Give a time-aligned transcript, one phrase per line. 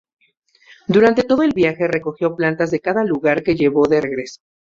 [0.87, 4.41] Durante todo el viaje recogió plantas de cada lugar que llevó de regreso.